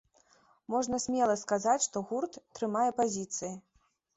Можна 0.75 0.99
смела 1.03 1.35
сказаць, 1.43 1.77
што 1.89 2.03
гурт 2.13 2.41
трымае 2.61 2.87
пазіцыі. 3.03 3.53